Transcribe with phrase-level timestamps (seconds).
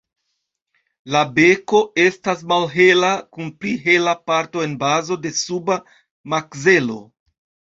[1.15, 5.79] La beko estas malhela kun pli hela parto en bazo de suba
[6.37, 6.99] makzelo.